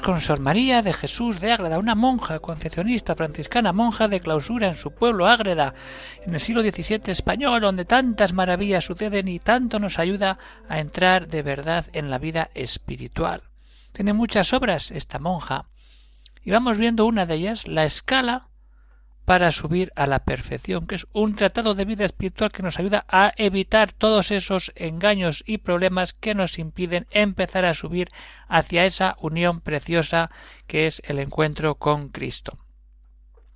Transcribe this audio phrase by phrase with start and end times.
[0.00, 4.76] Con Sor María de Jesús de Ágreda, una monja concepcionista franciscana, monja de clausura en
[4.76, 5.74] su pueblo Ágreda,
[6.24, 10.38] en el siglo XVII español, donde tantas maravillas suceden y tanto nos ayuda
[10.68, 13.42] a entrar de verdad en la vida espiritual.
[13.92, 15.66] Tiene muchas obras esta monja,
[16.42, 18.48] y vamos viendo una de ellas, la escala
[19.32, 23.06] para subir a la perfección, que es un tratado de vida espiritual que nos ayuda
[23.08, 28.10] a evitar todos esos engaños y problemas que nos impiden empezar a subir
[28.46, 30.30] hacia esa unión preciosa
[30.66, 32.58] que es el encuentro con Cristo.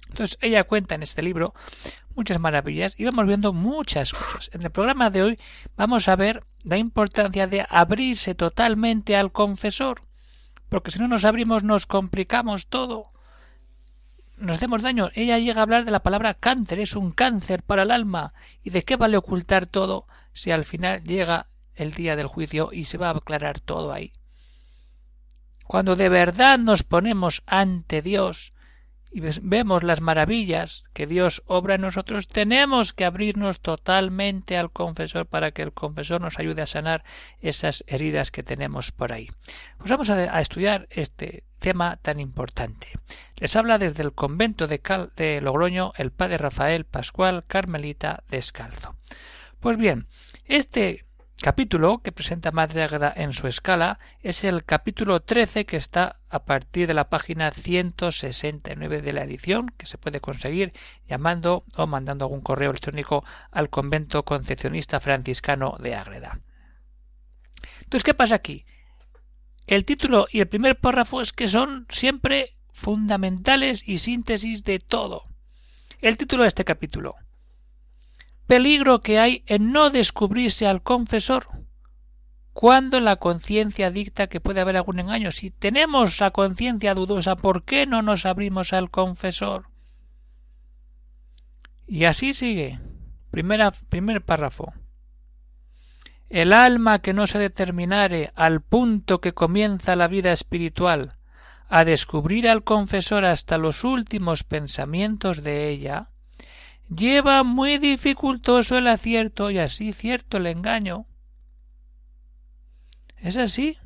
[0.08, 1.52] Entonces ella cuenta en este libro
[2.14, 4.48] muchas maravillas y vamos viendo muchas cosas.
[4.54, 5.38] En el programa de hoy
[5.76, 10.04] vamos a ver la importancia de abrirse totalmente al confesor,
[10.70, 13.12] porque si no nos abrimos nos complicamos todo
[14.36, 15.10] nos demos daño.
[15.14, 18.34] Ella llega a hablar de la palabra cáncer, es un cáncer para el alma.
[18.62, 22.84] ¿Y de qué vale ocultar todo si al final llega el día del juicio y
[22.84, 24.12] se va a aclarar todo ahí?
[25.66, 28.52] Cuando de verdad nos ponemos ante Dios
[29.10, 35.26] y vemos las maravillas que Dios obra en nosotros, tenemos que abrirnos totalmente al confesor
[35.26, 37.04] para que el confesor nos ayude a sanar
[37.40, 39.30] esas heridas que tenemos por ahí.
[39.78, 42.88] Pues vamos a, estudiar este tema tan importante.
[43.36, 44.80] Les habla desde el convento de,
[45.16, 48.96] de Logroño el padre Rafael Pascual Carmelita Descalzo.
[49.60, 50.08] Pues bien,
[50.44, 51.05] este
[51.42, 56.44] capítulo que presenta Madre Águeda en su escala es el capítulo 13 que está a
[56.44, 60.72] partir de la página 169 de la edición que se puede conseguir
[61.06, 66.40] llamando o mandando algún correo electrónico al convento concepcionista franciscano de Ágreda.
[67.82, 68.64] Entonces, ¿qué pasa aquí?
[69.66, 75.24] El título y el primer párrafo es que son siempre fundamentales y síntesis de todo.
[76.00, 77.16] El título de este capítulo
[78.46, 81.48] peligro que hay en no descubrirse al confesor
[82.52, 85.30] cuando la conciencia dicta que puede haber algún engaño.
[85.30, 89.68] Si tenemos la conciencia dudosa, ¿por qué no nos abrimos al confesor?
[91.86, 92.80] Y así sigue.
[93.30, 94.72] Primera, primer párrafo.
[96.30, 101.18] El alma que no se determinare al punto que comienza la vida espiritual
[101.68, 106.10] a descubrir al confesor hasta los últimos pensamientos de ella,
[106.88, 111.06] lleva muy dificultoso el acierto y así cierto el engaño.
[113.18, 113.78] Es así.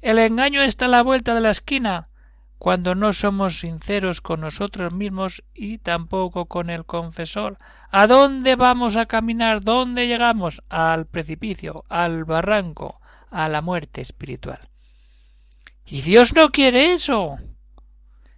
[0.00, 2.08] El engaño está a la vuelta de la esquina
[2.58, 7.56] cuando no somos sinceros con nosotros mismos y tampoco con el confesor.
[7.90, 9.62] ¿A dónde vamos a caminar?
[9.62, 10.62] ¿Dónde llegamos?
[10.68, 13.00] Al precipicio, al barranco,
[13.30, 14.68] a la muerte espiritual.
[15.86, 17.38] Y Dios no quiere eso.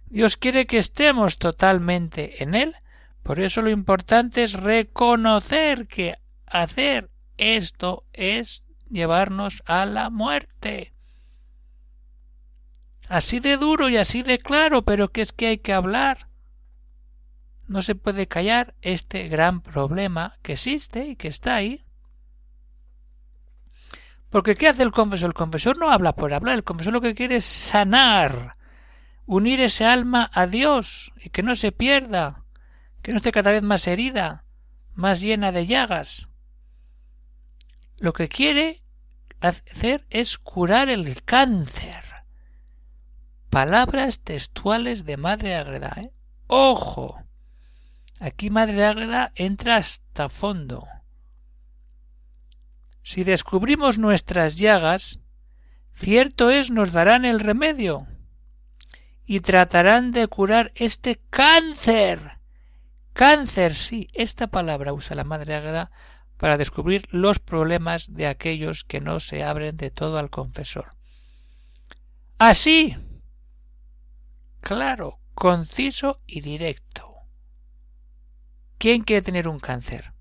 [0.05, 2.75] Dios quiere que estemos totalmente en Él
[3.23, 10.93] por eso lo importante es reconocer que hacer esto es llevarnos a la muerte.
[13.07, 16.27] Así de duro y así de claro, pero que es que hay que hablar.
[17.67, 21.85] No se puede callar este gran problema que existe y que está ahí.
[24.29, 25.29] Porque ¿qué hace el confesor?
[25.29, 28.57] El confesor no habla por hablar, el confesor lo que quiere es sanar,
[29.25, 32.42] unir ese alma a Dios y que no se pierda
[33.03, 34.45] que no esté cada vez más herida,
[34.95, 36.29] más llena de llagas.
[37.97, 38.81] Lo que quiere
[39.41, 42.03] hacer es curar el cáncer.
[43.49, 45.93] Palabras textuales de Madre Agreda.
[45.97, 46.11] ¿eh?
[46.47, 47.21] ¡Ojo!
[48.21, 50.87] Aquí Madre Agreda entra hasta fondo.
[53.03, 55.19] Si descubrimos nuestras llagas,
[55.93, 58.07] cierto es nos darán el remedio
[59.25, 62.42] y tratarán de curar este cáncer
[63.13, 65.91] Cáncer, sí, esta palabra usa la Madre Águeda
[66.37, 70.95] para descubrir los problemas de aquellos que no se abren de todo al confesor.
[72.39, 72.97] Así,
[74.61, 77.13] claro, conciso y directo.
[78.79, 80.13] ¿Quién quiere tener un cáncer?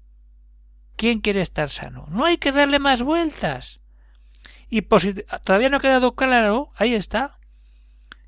[0.96, 2.06] ¿Quién quiere estar sano?
[2.10, 3.80] No hay que darle más vueltas.
[4.68, 5.14] Y por si
[5.44, 7.38] todavía no ha quedado claro, ahí está.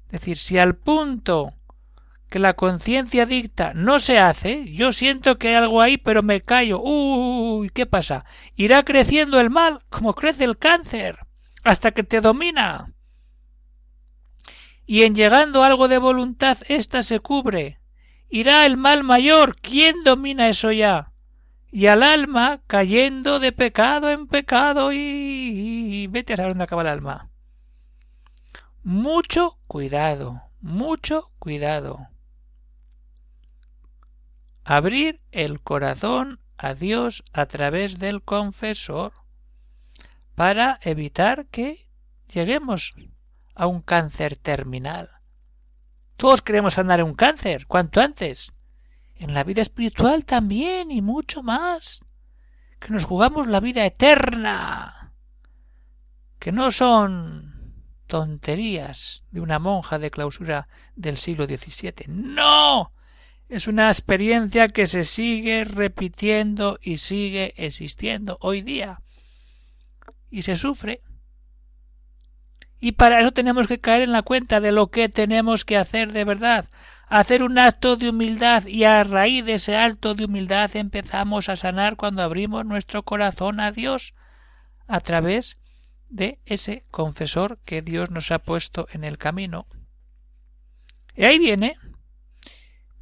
[0.06, 1.54] Es decir, si al punto
[2.34, 6.40] que la conciencia dicta no se hace, yo siento que hay algo ahí, pero me
[6.40, 6.80] callo.
[6.82, 8.24] Uy, ¿qué pasa?
[8.56, 11.20] Irá creciendo el mal como crece el cáncer,
[11.62, 12.92] hasta que te domina.
[14.84, 17.78] Y en llegando algo de voluntad, ésta se cubre.
[18.28, 19.54] Irá el mal mayor.
[19.60, 21.12] ¿Quién domina eso ya?
[21.70, 26.88] Y al alma cayendo de pecado en pecado y, vete a saber dónde acaba el
[26.88, 27.30] alma.
[28.82, 32.08] mucho cuidado, mucho cuidado.
[34.64, 39.12] Abrir el corazón a Dios a través del confesor
[40.34, 41.88] para evitar que
[42.32, 42.94] lleguemos
[43.54, 45.10] a un cáncer terminal.
[46.16, 48.52] Todos queremos andar en un cáncer, cuanto antes.
[49.14, 52.00] En la vida espiritual también y mucho más.
[52.80, 55.12] Que nos jugamos la vida eterna.
[56.38, 57.54] Que no son
[58.06, 62.06] tonterías de una monja de clausura del siglo XVII.
[62.08, 62.92] No.
[63.48, 69.00] Es una experiencia que se sigue repitiendo y sigue existiendo hoy día.
[70.30, 71.02] Y se sufre
[72.84, 76.12] y para eso tenemos que caer en la cuenta de lo que tenemos que hacer
[76.12, 76.68] de verdad,
[77.08, 81.56] hacer un acto de humildad y a raíz de ese acto de humildad empezamos a
[81.56, 84.12] sanar cuando abrimos nuestro corazón a Dios
[84.86, 85.58] a través
[86.10, 89.66] de ese confesor que Dios nos ha puesto en el camino.
[91.16, 91.78] Y ahí viene.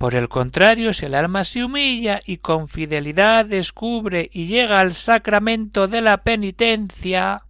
[0.03, 4.95] Por el contrario, si el alma se humilla y con fidelidad descubre y llega al
[4.95, 7.47] sacramento de la penitencia,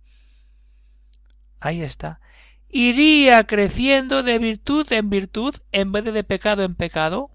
[1.60, 2.20] ahí está,
[2.68, 7.30] iría creciendo de virtud en virtud en vez de de pecado en pecado.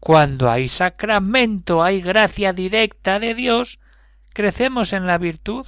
[0.00, 3.80] Cuando hay sacramento, hay gracia directa de Dios,
[4.34, 5.66] crecemos en la virtud.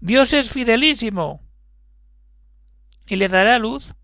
[0.00, 1.40] Dios es fidelísimo
[3.06, 3.94] y le dará luz.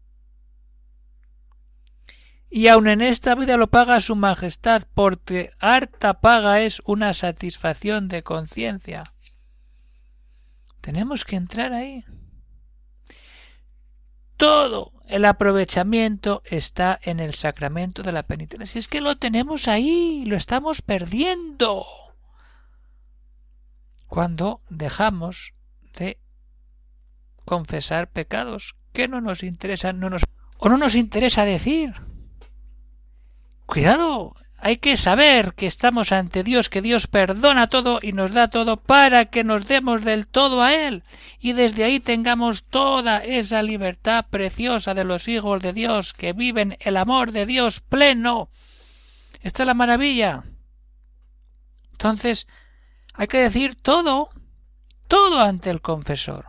[2.55, 8.07] Y aun en esta vida lo paga su majestad, porque harta paga es una satisfacción
[8.07, 9.03] de conciencia.
[10.81, 12.05] Tenemos que entrar ahí
[14.37, 18.67] todo el aprovechamiento está en el sacramento de la penitencia.
[18.67, 21.87] Si es que lo tenemos ahí, lo estamos perdiendo.
[24.07, 25.55] Cuando dejamos
[25.97, 26.19] de
[27.45, 30.25] confesar pecados que no nos interesan, no nos,
[30.59, 31.95] o no nos interesa decir.
[33.67, 34.35] Cuidado,
[34.65, 38.79] hay que saber que estamos ante Dios, que Dios perdona todo y nos da todo
[38.79, 41.03] para que nos demos del todo a Él
[41.39, 46.79] y desde ahí tengamos toda esa libertad preciosa de los hijos de Dios que viven
[46.81, 48.49] el amor de Dios pleno.
[49.43, 50.45] Esta es la maravilla.
[51.93, 52.47] Entonces,
[53.13, 54.31] hay que decir todo,
[55.09, 56.47] todo ante el confesor,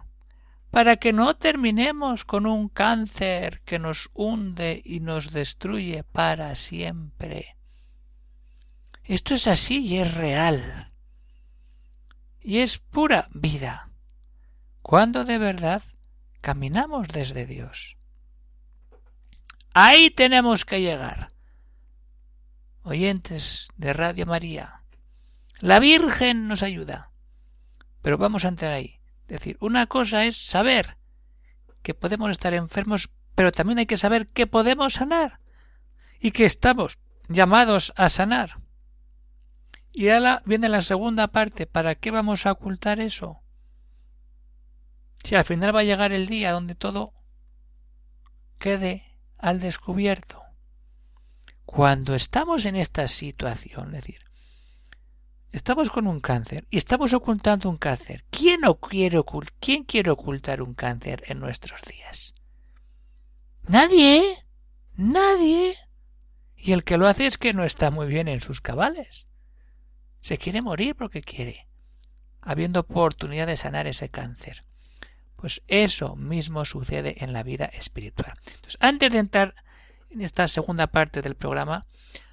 [0.76, 7.56] para que no terminemos con un cáncer que nos hunde y nos destruye para siempre.
[9.06, 10.92] Esto es así y es real.
[12.42, 13.90] Y es pura vida.
[14.82, 15.82] Cuando de verdad
[16.42, 17.96] caminamos desde Dios.
[19.74, 21.30] Ahí tenemos que llegar.
[22.84, 24.82] Oyentes de Radio María.
[25.62, 27.12] La Virgen nos ayuda.
[28.02, 29.00] Pero vamos a entrar ahí.
[29.28, 30.98] Es decir, una cosa es saber
[31.82, 35.40] que podemos estar enfermos, pero también hay que saber que podemos sanar
[36.20, 38.60] y que estamos llamados a sanar.
[39.92, 41.68] Y ahora viene la segunda parte.
[41.68, 43.42] ¿Para qué vamos a ocultar eso?
[45.24, 47.14] Si al final va a llegar el día donde todo
[48.60, 49.06] quede
[49.38, 50.42] al descubierto.
[51.66, 54.25] Cuando estamos en esta situación, es decir,
[55.56, 58.26] estamos con un cáncer y estamos ocultando un cáncer.
[58.30, 59.22] ¿Quién, no quiere,
[59.60, 62.34] ¿quién quiere ocultar un cáncer en nuestros días?
[63.68, 64.46] Nadie.
[64.98, 65.78] Nadie.
[66.58, 69.28] Y el que lo hace es que no está muy bien en sus cabales.
[70.20, 71.68] Se quiere morir porque quiere,
[72.42, 74.66] habiendo oportunidad de sanar ese cáncer.
[75.36, 78.34] Pues eso mismo sucede en la vida espiritual.
[78.46, 79.56] Entonces, antes de entrar
[80.10, 81.86] en esta segunda parte del programa,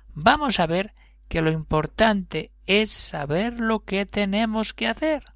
[0.09, 0.95] vamos a ver
[1.33, 5.33] que lo importante es saber lo que tenemos que hacer.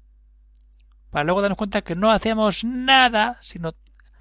[1.09, 3.73] Para luego darnos cuenta que no hacemos nada, sino,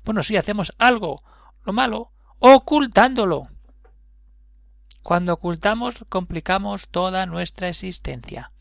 [0.02, 1.22] bueno, sí hacemos algo,
[1.66, 3.50] lo malo, ocultándolo.
[5.02, 8.52] Cuando ocultamos, complicamos toda nuestra existencia.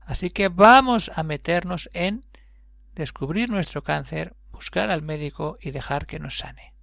[0.00, 2.24] Así que vamos a meternos en
[2.94, 6.74] descubrir nuestro cáncer, buscar al médico y dejar que nos sane.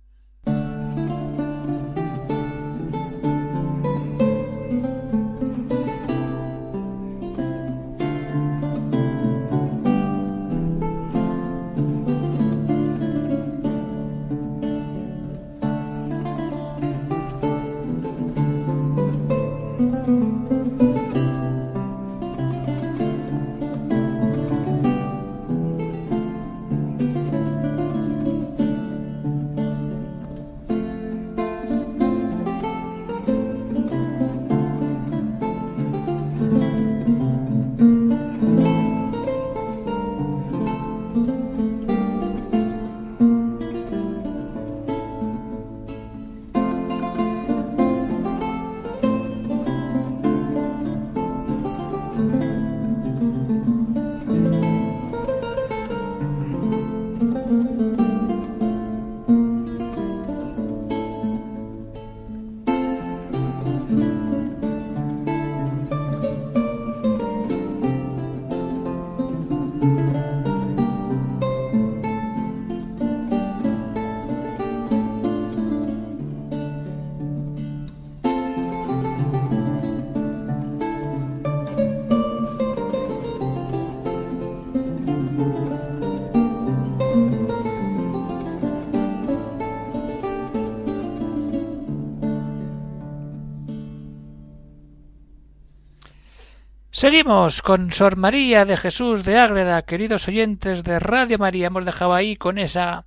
[96.98, 101.68] Seguimos con Sor María de Jesús de Ágreda, queridos oyentes de Radio María.
[101.68, 103.06] Hemos dejado ahí con esa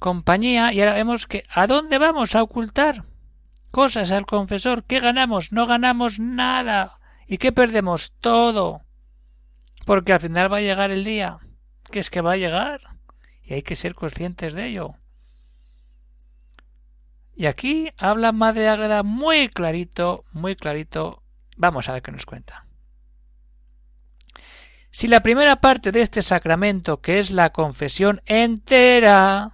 [0.00, 3.04] compañía y ahora vemos que ¿a dónde vamos a ocultar
[3.70, 4.82] cosas al confesor?
[4.82, 5.52] ¿Qué ganamos?
[5.52, 6.98] No ganamos nada.
[7.28, 8.10] ¿Y qué perdemos?
[8.20, 8.82] Todo.
[9.86, 11.38] Porque al final va a llegar el día,
[11.92, 12.80] que es que va a llegar,
[13.44, 14.96] y hay que ser conscientes de ello.
[17.36, 21.22] Y aquí habla Madre Ágreda muy clarito, muy clarito.
[21.56, 22.64] Vamos a ver qué nos cuenta.
[24.94, 29.52] Si la primera parte de este sacramento, que es la confesión entera,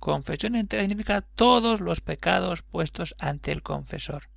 [0.00, 4.28] confesión entera significa todos los pecados puestos ante el confesor.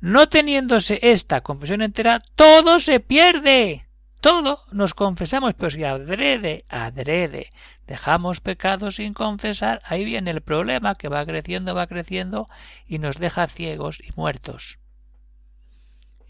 [0.00, 3.90] No teniéndose esta confesión entera, todo se pierde.
[4.22, 7.50] Todo nos confesamos, pero si adrede, adrede,
[7.86, 12.46] dejamos pecados sin confesar, ahí viene el problema que va creciendo, va creciendo
[12.86, 14.78] y nos deja ciegos y muertos.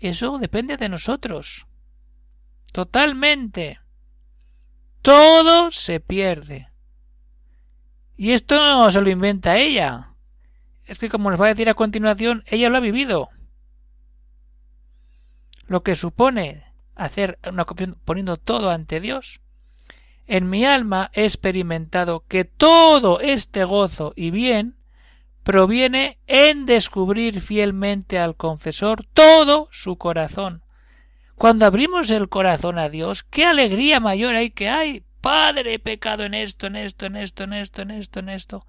[0.00, 1.66] Eso depende de nosotros.
[2.74, 3.78] Totalmente.
[5.00, 6.70] Todo se pierde.
[8.16, 10.16] Y esto no se lo inventa ella.
[10.84, 13.28] Es que como nos va a decir a continuación, ella lo ha vivido.
[15.68, 16.64] Lo que supone
[16.96, 19.40] hacer una poniendo todo ante Dios.
[20.26, 24.78] En mi alma he experimentado que todo este gozo y bien
[25.44, 30.63] proviene en descubrir fielmente al confesor todo su corazón,
[31.36, 35.04] cuando abrimos el corazón a Dios, qué alegría mayor hay que hay.
[35.20, 38.66] Padre, he pecado en esto, en esto, en esto, en esto, en esto, en esto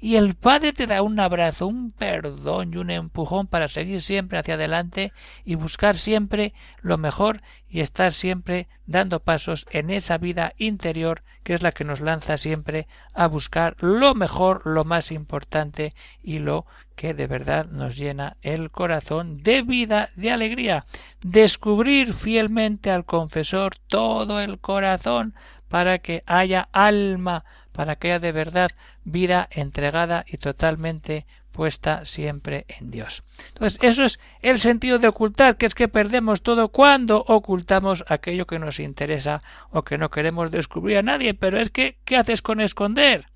[0.00, 4.38] y el Padre te da un abrazo, un perdón y un empujón para seguir siempre
[4.38, 5.12] hacia adelante
[5.44, 11.54] y buscar siempre lo mejor y estar siempre dando pasos en esa vida interior que
[11.54, 16.66] es la que nos lanza siempre a buscar lo mejor, lo más importante y lo
[16.94, 20.84] que de verdad nos llena el corazón de vida, de alegría.
[21.22, 25.34] Descubrir fielmente al confesor todo el corazón
[25.68, 27.44] para que haya alma
[27.78, 28.72] para que haya de verdad
[29.04, 33.22] vida entregada y totalmente puesta siempre en Dios.
[33.46, 38.48] Entonces, eso es el sentido de ocultar, que es que perdemos todo cuando ocultamos aquello
[38.48, 41.34] que nos interesa o que no queremos descubrir a nadie.
[41.34, 43.26] Pero es que, ¿qué haces con esconder?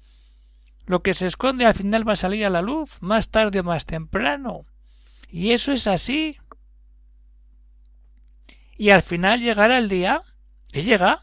[0.87, 3.63] Lo que se esconde al final va a salir a la luz, más tarde o
[3.63, 4.67] más temprano.
[5.31, 6.37] Y eso es así.
[8.77, 10.25] Y al final llegará el día,
[10.73, 11.23] y llega.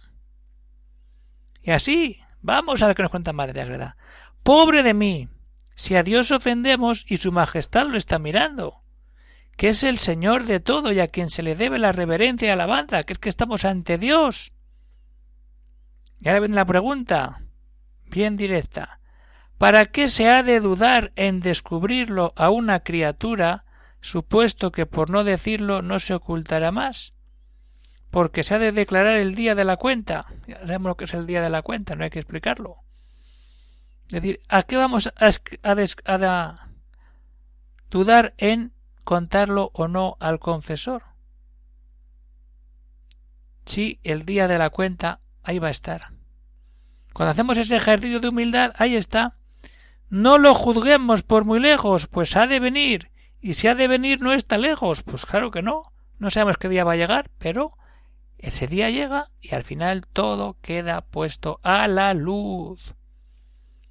[1.62, 3.98] Y así, Vamos a ver qué nos cuenta Madre Agreda.
[4.44, 5.30] Pobre de mí,
[5.76, 8.82] si a Dios ofendemos y su Majestad lo está mirando,
[9.58, 12.52] que es el Señor de todo y a quien se le debe la reverencia y
[12.52, 14.54] alabanza, que es que estamos ante Dios.
[16.20, 17.42] Y ahora viene la pregunta,
[18.06, 19.00] bien directa.
[19.58, 23.66] ¿Para qué se ha de dudar en descubrirlo a una criatura,
[24.00, 27.14] supuesto que por no decirlo no se ocultará más?
[28.12, 30.26] Porque se ha de declarar el día de la cuenta.
[30.48, 32.78] Ya sabemos lo que es el día de la cuenta, no hay que explicarlo.
[34.08, 35.14] Es decir, ¿a qué vamos a,
[36.06, 36.70] a,
[37.92, 38.74] dudar en
[39.04, 41.04] contarlo o no al confesor?
[43.66, 46.14] Sí, el día de la cuenta ahí va a estar.
[47.14, 49.36] Cuando hacemos ese ejercicio de humildad, ahí está.
[50.10, 53.12] No lo juzguemos por muy lejos, pues ha de venir.
[53.42, 55.84] Y si ha de venir no está lejos, pues claro que no.
[56.18, 57.74] No sabemos qué día va a llegar, pero
[58.40, 62.96] ese día llega y al final todo queda puesto a la luz.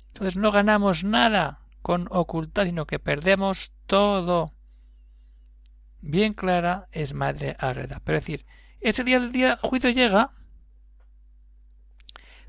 [0.08, 4.54] Entonces no ganamos nada con ocultar, sino que perdemos todo.
[6.00, 8.00] Bien clara es Madre Ágreda.
[8.02, 8.46] Pero es decir,
[8.80, 10.32] ese día del día juicio llega,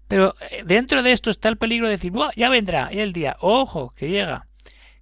[0.07, 3.35] pero eh, dentro de esto está el peligro de decir, Buah, ya vendrá el día.
[3.41, 4.47] Ojo, que llega.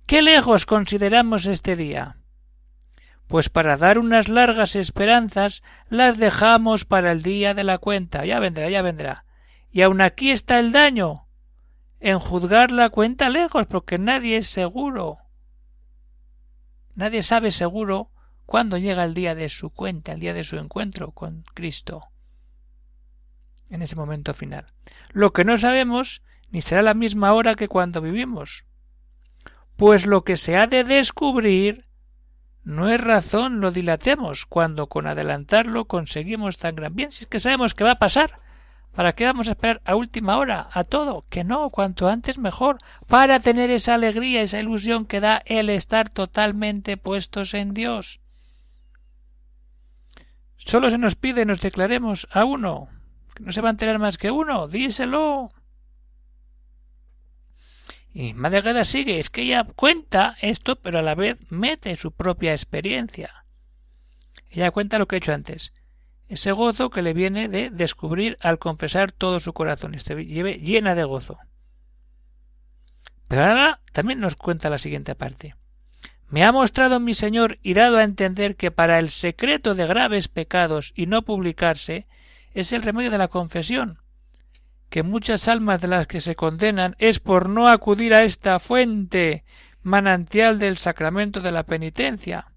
[0.08, 2.18] ¿Qué lejos consideramos este día?
[3.28, 8.26] Pues para dar unas largas esperanzas las dejamos para el día de la cuenta.
[8.26, 9.26] Ya vendrá, ya vendrá.
[9.70, 11.28] Y aun aquí está el daño,
[12.00, 15.18] en juzgar la cuenta lejos, porque nadie es seguro.
[16.96, 18.12] Nadie sabe seguro
[18.46, 22.06] cuándo llega el día de su cuenta, el día de su encuentro con Cristo.
[23.70, 24.68] En ese momento final.
[25.12, 28.64] Lo que no sabemos ni será la misma hora que cuando vivimos.
[29.76, 31.87] Pues lo que se ha de descubrir
[32.68, 37.14] no es razón lo dilatemos cuando con adelantarlo conseguimos tan gran bien.
[37.14, 38.42] Si es que sabemos que va a pasar.
[38.92, 41.24] ¿Para qué vamos a esperar a última hora a todo?
[41.30, 46.10] Que no, cuanto antes mejor, para tener esa alegría, esa ilusión que da el estar
[46.10, 48.20] totalmente puestos en Dios.
[50.58, 52.90] Solo se nos pide nos declaremos a uno.
[53.40, 54.68] No se va a enterar más que uno.
[54.68, 55.52] Díselo.
[58.20, 62.52] Y Madre sigue, es que ella cuenta esto, pero a la vez mete su propia
[62.52, 63.46] experiencia.
[64.50, 65.72] Ella cuenta lo que he hecho antes.
[66.28, 70.56] Ese gozo que le viene de descubrir al confesar todo su corazón y se lleve
[70.56, 71.38] llena de gozo.
[73.28, 75.54] Pero ahora también nos cuenta la siguiente parte.
[76.28, 80.28] Me ha mostrado mi Señor y dado a entender que para el secreto de graves
[80.28, 82.08] pecados y no publicarse
[82.56, 84.00] es el remedio de la confesión,
[84.90, 89.44] que muchas almas de las que se condenan es por no acudir a esta fuente
[89.82, 92.52] manantial del sacramento de la penitencia.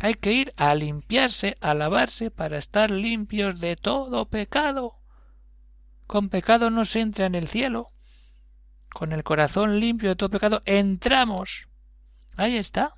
[0.00, 4.96] Hay que ir a limpiarse, a lavarse, para estar limpios de todo pecado.
[6.06, 7.86] Con pecado no se entra en el cielo.
[8.92, 11.68] Con el corazón limpio de todo pecado entramos.
[12.36, 12.96] Ahí está.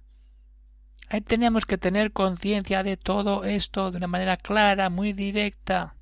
[1.09, 5.97] Ahí teníamos que tener conciencia de todo esto de una manera clara, muy directa.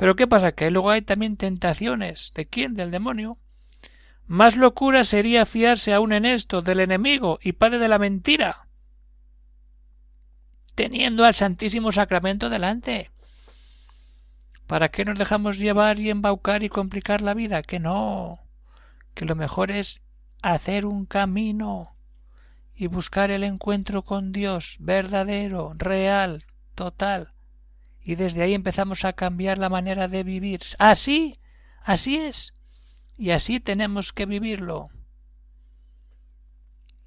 [0.00, 0.52] Pero ¿qué pasa?
[0.52, 2.32] Que luego hay también tentaciones.
[2.34, 2.72] ¿De quién?
[2.72, 3.36] Del demonio.
[4.26, 8.66] Más locura sería fiarse aún en esto del enemigo y padre de la mentira,
[10.74, 13.10] teniendo al Santísimo Sacramento delante.
[14.66, 17.62] ¿Para qué nos dejamos llevar y embaucar y complicar la vida?
[17.62, 18.40] Que no,
[19.12, 20.00] que lo mejor es
[20.40, 21.94] hacer un camino
[22.74, 27.34] y buscar el encuentro con Dios verdadero, real, total,
[28.02, 30.60] y desde ahí empezamos a cambiar la manera de vivir.
[30.78, 31.38] Así,
[31.82, 32.54] así es.
[33.18, 34.88] Y así tenemos que vivirlo.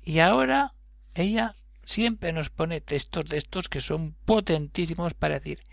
[0.02, 0.74] Y ahora
[1.16, 5.64] ella siempre nos pone textos de estos que son potentísimos para decir,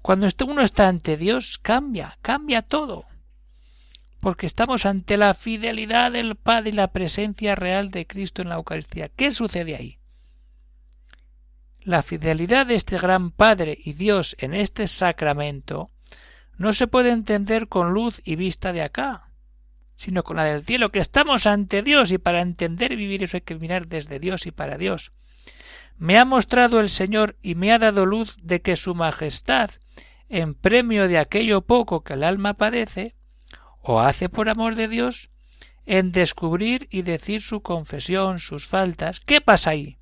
[0.00, 3.06] cuando uno está ante Dios, cambia, cambia todo.
[4.20, 8.56] Porque estamos ante la fidelidad del Padre y la presencia real de Cristo en la
[8.56, 9.08] Eucaristía.
[9.08, 9.98] ¿Qué sucede ahí?
[11.84, 15.90] La fidelidad de este gran Padre y Dios en este sacramento
[16.56, 19.28] no se puede entender con luz y vista de acá,
[19.94, 23.36] sino con la del cielo, que estamos ante Dios y para entender y vivir eso
[23.36, 25.12] hay que mirar desde Dios y para Dios.
[25.98, 29.70] Me ha mostrado el Señor y me ha dado luz de que Su Majestad,
[30.30, 33.14] en premio de aquello poco que el alma padece,
[33.82, 35.28] o hace por amor de Dios,
[35.84, 39.20] en descubrir y decir su confesión, sus faltas.
[39.20, 39.98] ¿Qué pasa ahí?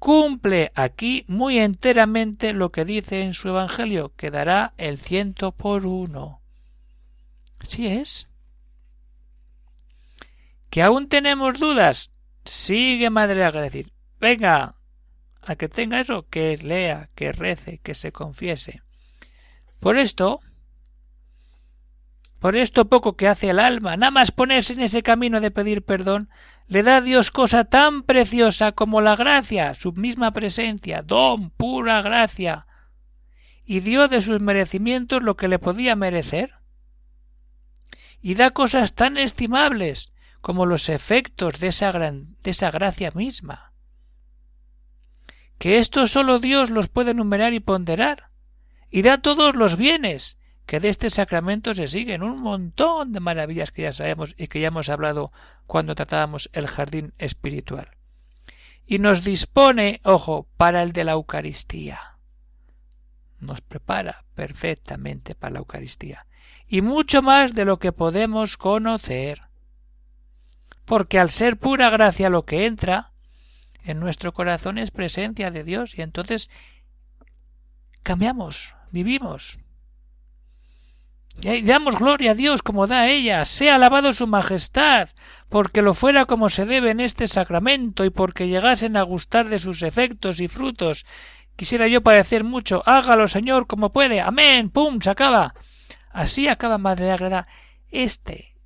[0.00, 5.86] Cumple aquí muy enteramente lo que dice en su Evangelio, que dará el ciento por
[5.86, 6.40] uno.
[7.58, 8.28] Así es.
[10.70, 12.12] ¿Que aún tenemos dudas?
[12.46, 14.74] Sigue Madre a decir, venga,
[15.42, 18.82] a que tenga eso, que lea, que rece, que se confiese.
[19.80, 20.40] Por esto,
[22.40, 25.82] por esto poco que hace el alma, nada más ponerse en ese camino de pedir
[25.82, 26.30] perdón,
[26.66, 32.00] le da a Dios cosa tan preciosa como la gracia, su misma presencia, don, pura
[32.00, 32.66] gracia,
[33.64, 36.54] y dio de sus merecimientos lo que le podía merecer.
[38.22, 43.72] Y da cosas tan estimables como los efectos de esa, gran, de esa gracia misma.
[45.58, 48.30] Que esto sólo Dios los puede enumerar y ponderar,
[48.90, 50.38] y da todos los bienes,
[50.70, 54.60] que de este sacramento se siguen un montón de maravillas que ya sabemos y que
[54.60, 55.32] ya hemos hablado
[55.66, 57.90] cuando tratábamos el jardín espiritual.
[58.86, 62.18] Y nos dispone, ojo, para el de la Eucaristía.
[63.40, 66.28] Nos prepara perfectamente para la Eucaristía.
[66.68, 69.42] Y mucho más de lo que podemos conocer.
[70.84, 73.10] Porque al ser pura gracia lo que entra
[73.82, 76.48] en nuestro corazón es presencia de Dios y entonces
[78.04, 79.58] cambiamos, vivimos
[81.42, 85.08] y damos gloria a Dios como da a ella, sea alabado su majestad,
[85.48, 89.58] porque lo fuera como se debe en este sacramento y porque llegasen a gustar de
[89.58, 91.06] sus efectos y frutos.
[91.56, 95.54] Quisiera yo parecer mucho, hágalo Señor como puede, amén, pum, se acaba.
[96.10, 97.46] Así acaba Madre Agreda
[97.88, 98.56] este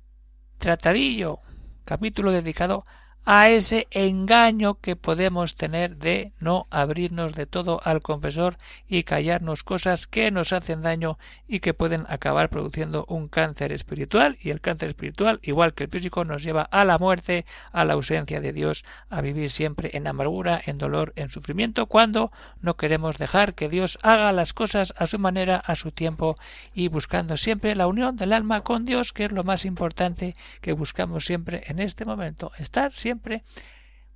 [0.57, 1.39] tratadillo,
[1.85, 2.85] capítulo dedicado
[3.25, 8.57] a ese engaño que podemos tener de no abrirnos de todo al confesor
[8.87, 14.37] y callarnos cosas que nos hacen daño y que pueden acabar produciendo un cáncer espiritual.
[14.39, 17.93] Y el cáncer espiritual igual que el físico nos lleva a la muerte, a la
[17.93, 23.17] ausencia de Dios, a vivir siempre en amargura, en dolor, en sufrimiento cuando no queremos
[23.17, 26.37] dejar que Dios haga las cosas a su manera, a su tiempo
[26.75, 30.73] y buscando siempre la unión del alma con Dios que es lo más importante que
[30.73, 33.14] buscamos siempre en este momento, estar siempre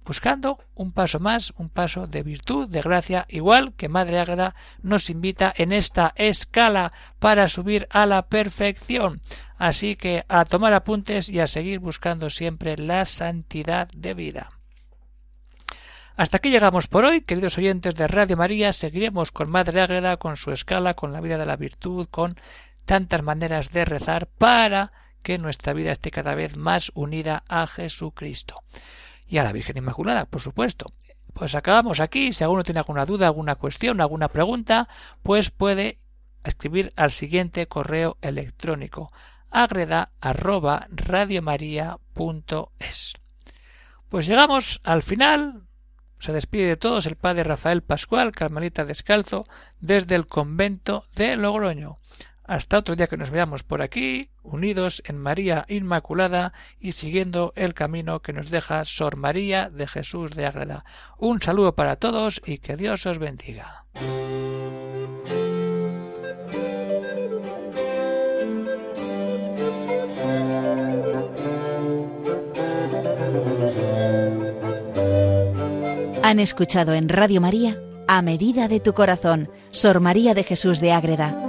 [0.06, 5.10] buscando un paso más, un paso de virtud, de gracia, igual que Madre Ágreda nos
[5.10, 9.22] invita en esta escala para subir a la perfección.
[9.58, 14.50] Así que a tomar apuntes y a seguir buscando siempre la santidad de vida.
[16.16, 18.74] Hasta aquí llegamos por hoy, queridos oyentes de Radio María.
[18.74, 22.36] Seguiremos con Madre Ágreda, con su escala, con la vida de la virtud, con
[22.86, 28.64] tantas maneras de rezar para que nuestra vida esté cada vez más unida a Jesucristo
[29.28, 30.94] y a la Virgen Inmaculada, por supuesto.
[31.34, 32.34] pues acabamos aquí.
[32.34, 34.90] Si alguno tiene alguna duda, alguna cuestión, alguna pregunta,
[35.24, 36.00] pues puede
[36.44, 39.12] escribir al siguiente correo electrónico
[39.52, 40.12] agreda
[44.10, 45.64] Pues llegamos al final.
[46.20, 49.48] Se despide de todos el padre Rafael Pascual, Carmelita Descalzo,
[49.80, 52.00] desde el convento de Logroño.
[52.50, 57.76] Hasta otro día que nos veamos por aquí, unidos en María Inmaculada y siguiendo el
[57.76, 60.84] camino que nos deja Sor María de Jesús de Ágreda.
[61.20, 63.86] Un saludo para todos y que Dios os bendiga.
[76.24, 80.94] Han escuchado en Radio María A Medida de tu Corazón, Sor María de Jesús de
[80.94, 81.49] Ágreda